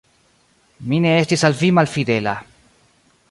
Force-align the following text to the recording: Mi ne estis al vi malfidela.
Mi 0.93 1.01
ne 1.03 1.11
estis 1.17 1.45
al 1.51 1.57
vi 1.61 1.71
malfidela. 1.81 2.35